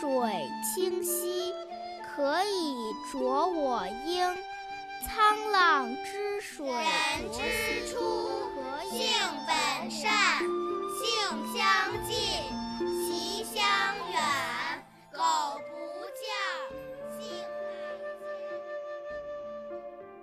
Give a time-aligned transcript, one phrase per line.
[0.00, 0.08] 水
[0.62, 1.54] 清兮
[2.02, 2.74] 可以
[3.10, 4.36] 濯我缨。
[5.06, 7.94] 沧浪之水人之初
[8.90, 9.08] 性
[9.46, 12.16] 本善性相近
[13.04, 13.62] 习相
[14.10, 14.20] 远
[15.12, 15.18] 苟
[15.68, 16.26] 不教
[17.16, 17.28] 性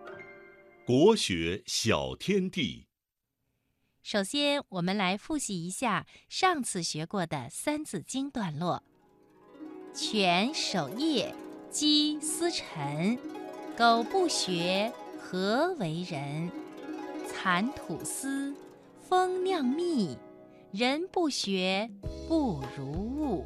[0.05, 2.87] 乃迁国学小天地
[4.01, 8.83] 首先我们来复习一下上次学过的三字经段落。
[9.93, 11.35] 犬守夜，
[11.69, 13.15] 鸡司晨，
[13.77, 16.49] 苟不学，何为人？
[17.31, 18.55] 蚕吐丝，
[19.07, 20.17] 蜂酿蜜，
[20.71, 21.87] 人不学，
[22.27, 23.45] 不如物。”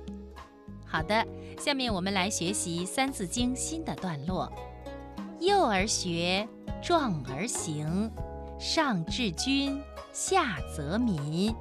[0.87, 1.27] 好的，
[1.59, 4.49] 下面我们来学习《三字经》新的段落
[5.41, 6.47] ：“幼儿学，
[6.81, 8.09] 壮而行，
[8.57, 9.77] 上治君。”
[10.13, 11.53] 下则民，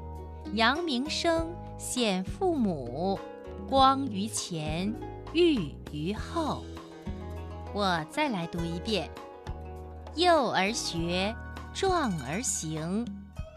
[0.55, 3.19] 扬名声，显父母，
[3.69, 4.95] 光于前，
[5.33, 6.65] 裕于后。
[7.75, 9.11] 我再来读一遍：
[10.15, 11.35] 幼而学，
[11.75, 13.07] 壮而行，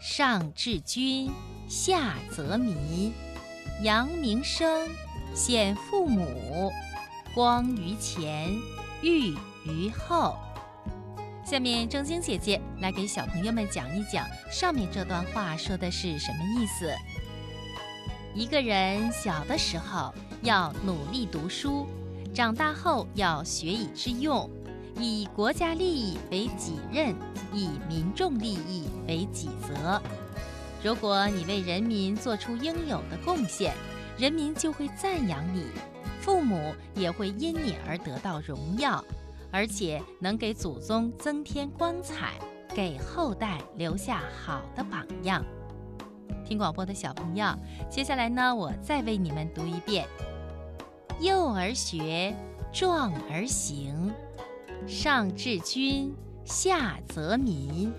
[0.00, 1.30] 上治君，
[1.68, 3.12] 下则民，
[3.82, 4.88] 扬名声，
[5.34, 6.70] 显父母，
[7.34, 8.50] 光于前，
[9.02, 9.34] 裕
[9.64, 10.36] 于后。
[11.44, 16.94] 下面正晶姐姐来给小朋友们讲一讲上面这段话说的是什么意思。
[18.34, 21.86] 一个人小的时候要努力读书，
[22.32, 24.48] 长大后要学以致用，
[24.96, 27.14] 以国家利益为己任，
[27.52, 30.00] 以民众利益为己责。
[30.82, 33.74] 如果你为人民做出应有的贡献，
[34.16, 35.64] 人民就会赞扬你，
[36.20, 39.04] 父母也会因你而得到荣耀。
[39.52, 42.34] 而且能给祖宗增添光彩，
[42.72, 45.44] 给后代留下好的榜样。
[46.50, 47.46] 听广播的小朋友，
[47.88, 50.04] 接下来呢，我再为你们读一遍：
[51.20, 52.34] 幼儿学，
[52.72, 54.12] 壮而行，
[54.84, 56.12] 上至君，
[56.44, 57.92] 下则民，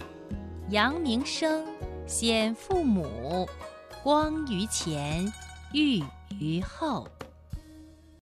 [0.67, 1.65] 扬名声，
[2.05, 3.47] 显父母，
[4.03, 5.31] 光于前，
[5.71, 6.03] 裕
[6.37, 7.07] 于后。